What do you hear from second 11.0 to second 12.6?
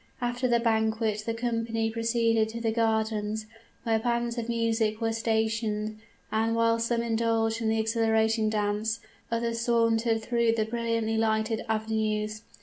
lighted avenues.